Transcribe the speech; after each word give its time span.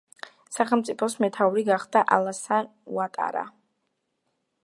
სახელმწიფოს 0.53 1.15
მეთაური 1.25 1.65
გახდა 1.67 2.03
ალასან 2.17 2.73
უატარა. 2.97 3.47